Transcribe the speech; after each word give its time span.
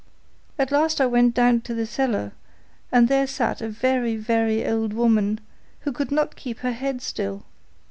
At 0.57 0.71
last 0.71 0.99
I 0.99 1.05
went 1.05 1.35
down 1.35 1.61
to 1.61 1.75
the 1.75 1.85
cellar, 1.85 2.31
and 2.91 3.07
there 3.07 3.27
sat 3.27 3.61
a 3.61 3.69
very, 3.69 4.15
very 4.15 4.65
old 4.67 4.93
woman, 4.93 5.39
who 5.81 5.91
could 5.91 6.09
not 6.11 6.35
keep 6.35 6.61
her 6.61 6.71
head 6.73 7.03
still. 7.03 7.45